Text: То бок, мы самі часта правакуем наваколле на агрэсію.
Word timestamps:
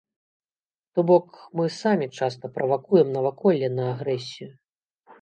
То 0.97 1.03
бок, 1.11 1.27
мы 1.59 1.69
самі 1.83 2.09
часта 2.17 2.53
правакуем 2.57 3.15
наваколле 3.19 3.67
на 3.79 3.85
агрэсію. 3.95 4.53